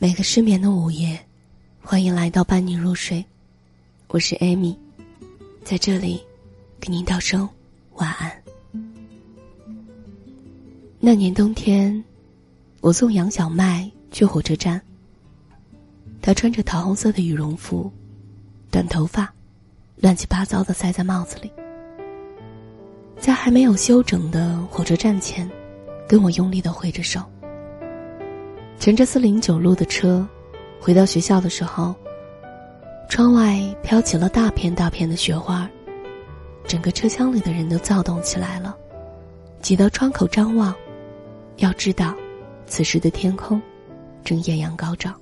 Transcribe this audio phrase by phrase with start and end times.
[0.00, 1.18] 每个失眠的午夜，
[1.82, 3.24] 欢迎来到伴你入睡。
[4.06, 4.78] 我是艾米，
[5.64, 6.22] 在这里
[6.78, 7.48] 给您道声
[7.94, 8.30] 晚安。
[11.00, 12.04] 那年冬天，
[12.80, 14.80] 我送杨小麦去火车站。
[16.22, 17.90] 他穿着桃红色的羽绒服，
[18.70, 19.34] 短头发，
[19.96, 21.50] 乱七八糟的塞在帽子里，
[23.18, 25.50] 在还没有休整的火车站前，
[26.06, 27.20] 跟我用力的挥着手。
[28.78, 30.26] 乘着四零九路的车，
[30.80, 31.94] 回到学校的时候，
[33.08, 35.68] 窗外飘起了大片大片的雪花，
[36.64, 38.76] 整个车厢里的人都躁动起来了，
[39.60, 40.72] 挤到窗口张望。
[41.56, 42.14] 要知道，
[42.66, 43.60] 此时的天空
[44.22, 45.12] 正艳阳高照。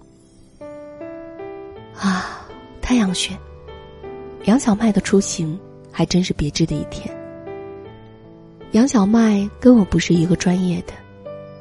[1.99, 2.47] 啊，
[2.83, 3.35] 太阳穴，
[4.45, 5.59] 杨小麦的出行
[5.91, 7.09] 还真是别致的一天。
[8.73, 10.93] 杨小麦跟我不是一个专业的，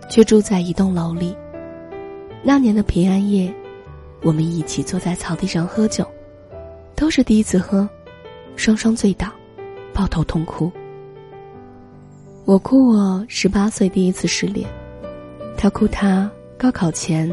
[0.10, 1.34] 却住在一栋楼里。
[2.48, 3.52] 那年的平安夜，
[4.22, 6.06] 我们一起坐在草地上喝酒，
[6.96, 7.90] 都是第一次喝，
[8.56, 9.28] 双双醉倒，
[9.92, 10.72] 抱头痛哭。
[12.46, 14.70] 我哭我十八岁第一次失恋，
[15.58, 17.28] 他哭他高考前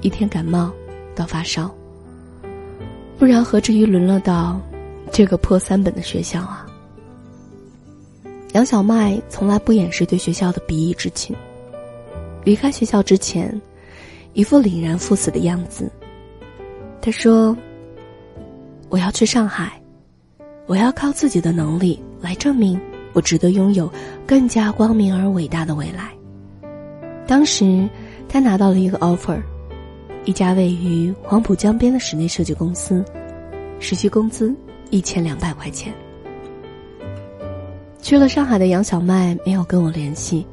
[0.00, 0.72] 一天感冒
[1.14, 1.72] 到发烧。
[3.20, 4.60] 不然何至于沦落到
[5.12, 6.66] 这个破三本的学校啊？
[8.54, 11.36] 杨小麦从来不掩饰对学校的鄙夷之情。
[12.42, 13.48] 离开学校之前。
[14.32, 15.90] 一副凛然赴死的样子。
[17.00, 17.56] 他说
[18.88, 19.80] ：“我要去上海，
[20.66, 22.80] 我要靠自己的能力来证明
[23.12, 23.90] 我值得拥有
[24.26, 26.10] 更加光明而伟大的未来。”
[27.26, 27.88] 当时，
[28.28, 29.40] 他拿到了一个 offer，
[30.24, 33.04] 一家位于黄浦江边的室内设计公司，
[33.78, 34.54] 实习工资
[34.90, 35.92] 一千两百块钱。
[38.00, 40.46] 去了上海的杨小麦没有跟我联系，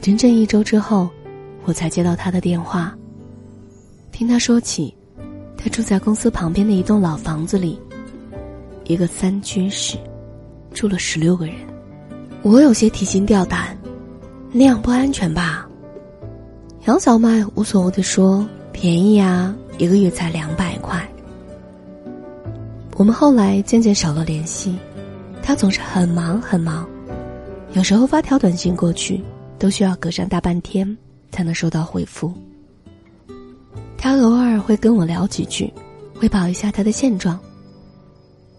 [0.00, 1.08] 整整一周之后。
[1.68, 2.95] 我才接到他的电话。
[4.16, 4.94] 听他说起，
[5.58, 7.78] 他住在公司旁边的一栋老房子里，
[8.84, 9.98] 一个三居室，
[10.72, 11.54] 住了十六个人。
[12.40, 13.76] 我有些提心吊胆，
[14.52, 15.68] 那样不安全吧？
[16.86, 21.06] 杨小麦无所谓的说：“便宜啊，一个月才两百块。”
[22.96, 24.78] 我们后来渐渐少了联系，
[25.42, 26.88] 他总是很忙很忙，
[27.74, 29.22] 有时候发条短信过去，
[29.58, 30.96] 都需要隔上大半天。
[31.32, 32.32] 才能收到回复。
[34.06, 35.68] 他偶尔会跟我聊几句，
[36.14, 37.36] 汇报一下他的现状。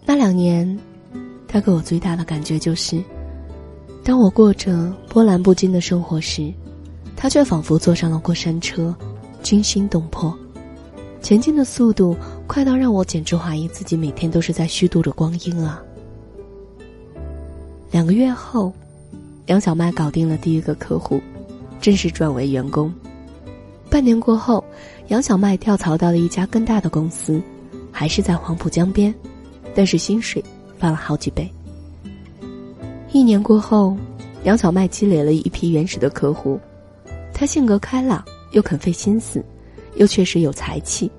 [0.04, 0.78] 那两年，
[1.48, 3.02] 他给我最大的感觉就是，
[4.04, 6.52] 当我过着波澜不惊的生活时，
[7.16, 8.94] 他却仿佛坐上了过山车，
[9.42, 10.36] 惊心动魄，
[11.22, 12.14] 前进的速度
[12.46, 15.82] 快到让我简直怀疑自己每天都是在虚度着光阴啊。
[17.90, 18.70] 两个月后，
[19.46, 21.18] 杨小麦搞定了第一个客户。
[21.80, 22.92] 正式转为员工。
[23.88, 24.62] 半年过后，
[25.08, 27.40] 杨小麦跳槽到了一家更大的公司，
[27.90, 29.12] 还是在黄浦江边，
[29.74, 30.44] 但是薪水
[30.78, 31.50] 翻了好几倍。
[33.10, 33.96] 一年过后，
[34.44, 36.60] 杨小麦积累了一批原始的客户，
[37.32, 39.42] 他性格开朗，又肯费心思，
[39.96, 41.10] 又确实有才气，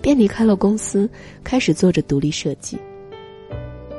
[0.00, 1.10] 便离开了公司，
[1.42, 2.78] 开始做着独立设计。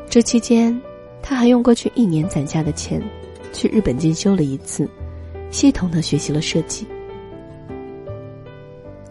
[0.09, 0.79] 这期间，
[1.21, 3.03] 他还用过去一年攒下的钱，
[3.51, 4.89] 去日本进修了一次。
[5.51, 6.87] 系统的学习了设计。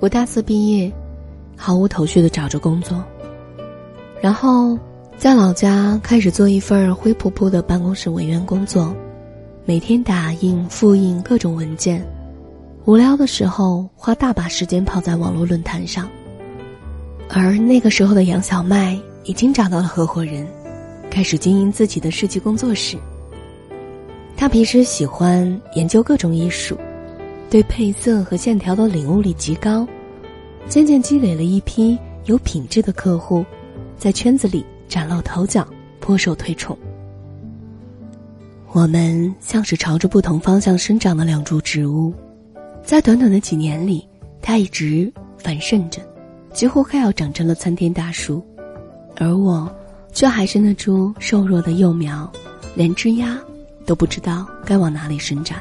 [0.04, 0.92] 我大四毕业，
[1.56, 3.02] 毫无头绪的找着工作，
[4.20, 4.78] 然后
[5.16, 8.94] 在老家开始做一份灰扑扑的办公室文员工作，
[9.64, 12.06] 每天打印、复印各种文件，
[12.84, 16.06] 无聊的时候花大把时间泡在网络论坛上。
[17.30, 20.46] 而那个时候的杨小麦已经找到了合伙人，
[21.10, 22.98] 开始经营自己的设计工作室。
[24.36, 26.76] 他平时喜欢研究各种艺术，
[27.54, 29.86] 对配色和线条的领悟力极高，
[30.66, 33.46] 渐渐积累了一批有品质的客户，
[33.96, 35.64] 在圈子里崭露头角，
[36.00, 36.76] 颇受推崇。
[38.72, 42.12] 我们像是朝着不同方向生长的两株植物，
[42.82, 44.04] 在短短的几年里，
[44.42, 46.02] 它一直繁盛着，
[46.52, 48.44] 几乎快要长成了参天大树，
[49.14, 49.72] 而我，
[50.12, 52.28] 却还是那株瘦弱的幼苗，
[52.74, 53.38] 连枝丫。
[53.86, 55.60] 都不知道该往哪里伸展。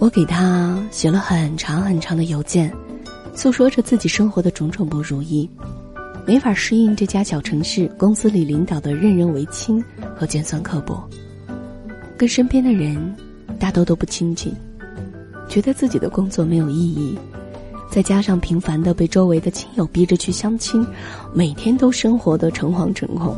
[0.00, 2.72] 我给他写了很长很长的邮件，
[3.34, 5.48] 诉说着自己生活的种种不如意，
[6.26, 9.84] 没法适应这家小城市公司里领导的任人唯亲
[10.16, 11.06] 和尖酸刻薄，
[12.16, 13.14] 跟身边的人
[13.58, 14.50] 大多都不亲近，
[15.50, 17.18] 觉得自己的工作没有意义，
[17.90, 20.84] 再加上频繁的被周围的亲友逼着去相亲，
[21.34, 23.36] 每天都生活的诚惶诚恐，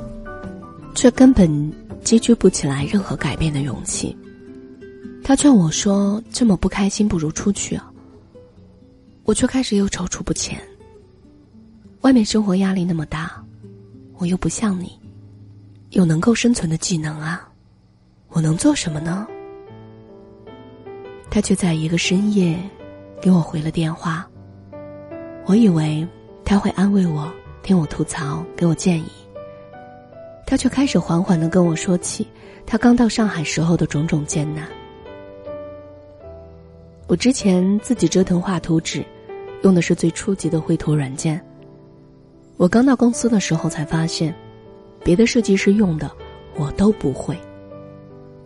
[0.94, 1.72] 却根本。
[2.04, 4.16] 积聚不起来任何改变的勇气。
[5.24, 7.90] 他劝我说：“这么不开心，不如出去啊。”
[9.24, 10.60] 我却开始又踌躇不前。
[12.00, 13.40] 外面生活压力那么大，
[14.18, 14.98] 我又不像你，
[15.90, 17.48] 有能够生存的技能啊，
[18.30, 19.26] 我能做什么呢？
[21.30, 22.58] 他却在一个深夜，
[23.20, 24.28] 给我回了电话。
[25.46, 26.06] 我以为
[26.44, 27.32] 他会安慰我，
[27.62, 29.06] 听我吐槽，给我建议。
[30.44, 32.26] 他却开始缓缓的跟我说起
[32.66, 34.68] 他刚到上海时候的种种艰难。
[37.06, 39.04] 我之前自己折腾画图纸，
[39.62, 41.40] 用的是最初级的绘图软件。
[42.56, 44.34] 我刚到公司的时候才发现，
[45.04, 46.10] 别的设计师用的
[46.56, 47.36] 我都不会。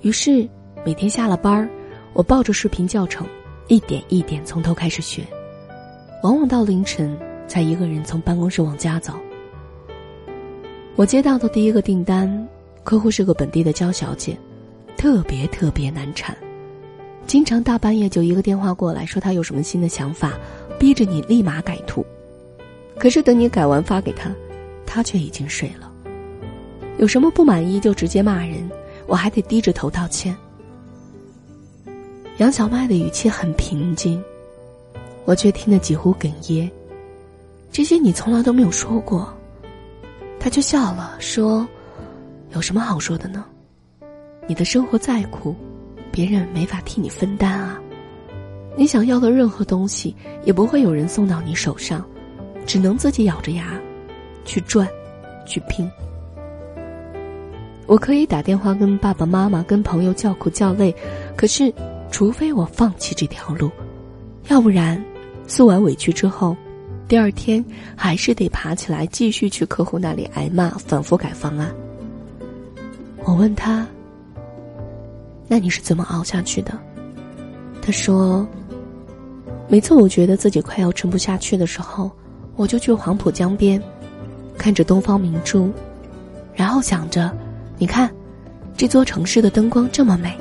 [0.01, 0.49] 于是
[0.85, 1.69] 每天下了班儿，
[2.13, 3.27] 我抱着视频教程，
[3.69, 5.23] 一点一点从头开始学。
[6.23, 7.17] 往往到凌晨
[7.47, 9.13] 才一个人从办公室往家走。
[10.97, 12.49] 我接到的第一个订单，
[12.83, 14.37] 客户是个本地的娇小姐，
[14.97, 16.37] 特别特别难缠，
[17.27, 20.35] 经常大半夜就一个电话过来，说他有什么新的想法，
[20.79, 22.05] 逼着你立马改图。
[22.99, 24.31] 可是等你改完发给他，
[24.87, 25.93] 他却已经睡了。
[26.99, 28.71] 有什么不满意就直接骂人，
[29.07, 30.35] 我还得低着头道歉。
[32.39, 34.23] 杨小麦的语气很平静，
[35.25, 36.71] 我却听得几乎哽咽。
[37.73, 39.33] 这些你从来都没有说过。
[40.39, 41.67] 他却笑了，说
[42.55, 43.45] ：“有什么好说的呢？
[44.47, 45.57] 你的生活再苦，
[46.17, 47.79] 别人没法替你分担啊。
[48.75, 50.17] 你想要的任何东西，
[50.47, 52.03] 也不会有人送到你手上，
[52.65, 53.79] 只能自己咬着牙
[54.47, 54.89] 去赚，
[55.45, 55.87] 去拼。
[57.87, 60.95] 我可以打电话跟爸爸妈妈、跟朋友叫苦叫累，
[61.37, 61.71] 可是，
[62.11, 63.71] 除非我放弃这条路，
[64.49, 64.99] 要不然，
[65.47, 66.57] 诉完委屈之后。”
[67.07, 67.63] 第二天
[67.95, 71.73] 还是得爬起来，继续去客户那里挨骂，反复改方案。
[73.23, 73.87] 我问他
[75.49, 76.79] ：“那你是怎么熬下去的？”
[77.83, 78.47] 他说
[79.69, 82.11] ：“每次我觉得自己快要撑不下去的时候，
[82.57, 83.81] 我就去黄浦江边，
[84.59, 85.71] 看着东方明珠，
[86.55, 87.31] 然后想着，
[87.79, 88.11] 你看，
[88.77, 90.37] 这座城市的灯光这么美，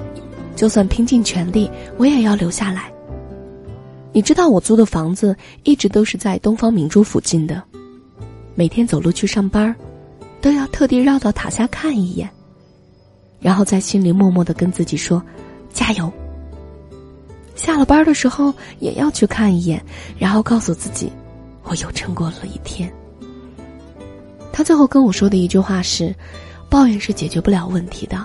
[0.55, 2.91] 就算拼尽全力，我也要留下来。”
[4.11, 7.61] 你知道我租的房子一直都是在东方明珠附近的，
[8.55, 9.75] 每天走路去上班
[10.39, 12.29] 都要特地绕到塔下看一眼，
[13.45, 15.21] 然后在心里默默的跟自己说
[15.71, 16.11] ：“加油。”
[17.53, 19.79] 下了班的时候也要去看一眼，
[20.17, 21.11] 然后告诉自己
[21.61, 22.91] ：“我又撑过了一天。”
[24.51, 26.11] 他最后跟我说的一句话是
[26.71, 28.17] ：“抱怨是解决不了问题的，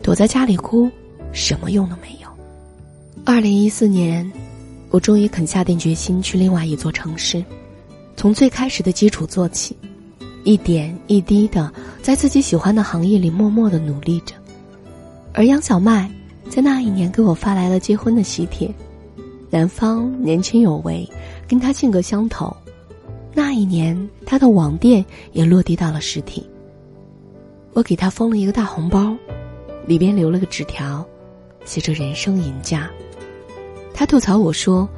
[0.00, 0.88] 躲在家里哭，
[1.32, 2.28] 什么用都没有。”
[3.26, 4.30] 二零一四年。
[4.88, 7.44] 我终于肯下定决心去另外一座城市，
[8.16, 9.76] 从最开始的基础做起，
[10.46, 11.70] 一点一滴的
[12.00, 14.32] 在自己喜欢的行业里默默的努力着。
[15.32, 16.08] 而杨小麦
[16.48, 18.72] 在那一年给我发来了结婚的喜帖，
[19.50, 21.06] 男方年轻有为，
[21.48, 22.56] 跟他性格相投。
[23.34, 26.46] 那一年他的网店也落地到了实体。
[27.72, 29.14] 我给他封了一个大红包，
[29.84, 31.04] 里边留了个纸条，
[31.64, 32.88] 写着“人生赢家”。
[33.92, 34.88] 他吐槽我说：“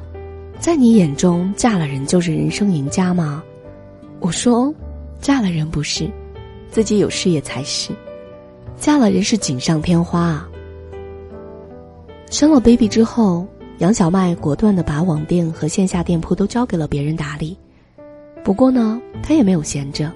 [0.61, 3.43] 在你眼中，嫁了人就是人生赢家吗？”
[4.21, 4.71] 我说
[5.19, 6.09] ：“嫁了人不是，
[6.71, 7.91] 自己有事业才是。
[8.77, 10.49] 嫁了人是锦上添花啊。”
[12.31, 13.45] 生了 baby 之后，
[13.79, 17.57] 杨小麦果断的把网店和线下店铺都交给了别人打理。
[18.43, 20.11] 不过呢，他也没有闲着，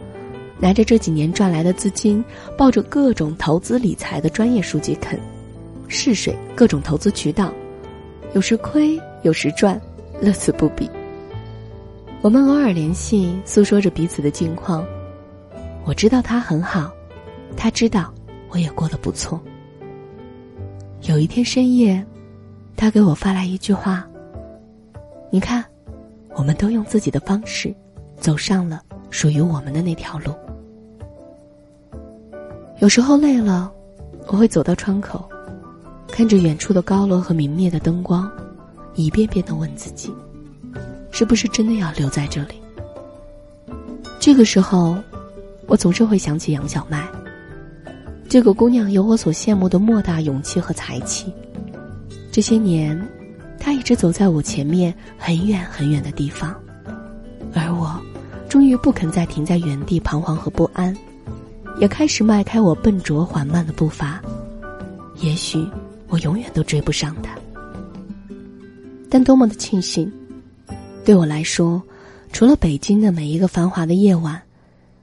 [0.60, 2.24] 拿着这几年赚来的资金，
[2.58, 5.20] 抱着各种投资理财的专业书籍啃，
[5.88, 7.54] 试水各种投资渠道。
[8.34, 9.80] 有时亏，有时赚，
[10.22, 10.90] 乐此不疲。
[12.24, 14.88] 我们偶尔联系，诉说着彼此的近况。
[15.84, 16.90] 我知道他很好，
[17.58, 18.14] 他知道
[18.50, 19.38] 我也过得不错。
[21.02, 22.02] 有一天深夜，
[22.78, 24.08] 他给我发来一句话
[25.30, 25.66] ：“你看，
[26.34, 27.76] 我们都用自己的方式，
[28.16, 30.34] 走上了属于我们的那条路。”
[32.80, 33.70] 有时候累了，
[34.28, 35.28] 我会走到窗口。
[36.08, 38.32] 看着远处的高楼和明灭的灯光，
[38.96, 40.10] 一遍遍的问自己：
[41.14, 42.56] 是不是真的要留在这里？
[44.20, 44.98] 这个时候，
[45.68, 47.08] 我总是会想起杨小麦。
[48.28, 51.32] 这个姑娘有我所羡慕的莫大勇气和才气。
[52.32, 53.00] 这些年，
[53.60, 56.54] 她一直走在我前面很远很远的地方，
[57.54, 57.96] 而我，
[58.50, 60.98] 终于不肯再停在原地彷徨和不安，
[61.80, 64.20] 也开始迈开我笨拙缓慢的步伐。
[65.22, 65.66] 也许。
[66.10, 67.36] 我永远都追不上他，
[69.10, 70.12] 但多么的庆幸！
[71.06, 71.82] 对我来说，
[72.32, 74.42] 除了北京的每一个繁华的夜晚，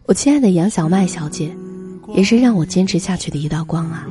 [0.06, 1.54] 我亲爱的杨小麦小姐，
[2.14, 4.06] 也是让我坚持下去的一道光啊！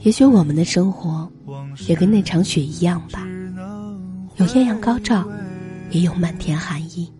[0.00, 1.30] 也许我们的生活，
[1.86, 3.24] 也跟那场雪一样吧，
[4.36, 5.24] 有艳阳高照，
[5.90, 7.10] 也有漫天寒意。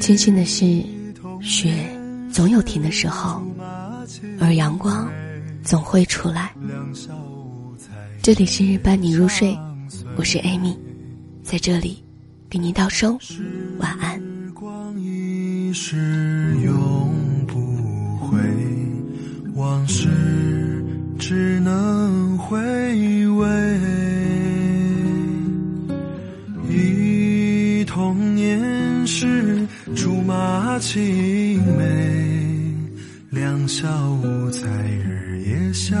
[0.00, 0.82] 庆幸的是，
[1.40, 1.88] 雪
[2.32, 3.40] 总有停的时候，
[4.40, 5.08] 而阳光
[5.62, 6.52] 总会出来。
[8.20, 9.56] 这里是伴你入睡，
[10.16, 10.76] 我是艾米，
[11.44, 12.02] 在这里
[12.48, 13.18] 给您道声
[13.76, 14.18] 晚安。
[14.18, 17.54] 时光一逝永不
[18.16, 18.38] 回
[19.54, 20.08] 往事
[21.18, 22.56] 只能回
[23.28, 23.78] 味，
[26.66, 32.74] 忆童年时竹马青梅，
[33.30, 36.00] 两小无猜日夜相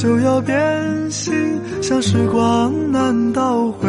[0.00, 3.88] 就要变心，像时光难倒回，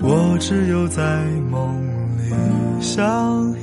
[0.00, 1.02] 我只有在
[1.50, 1.76] 梦
[2.18, 2.32] 里
[2.80, 3.53] 相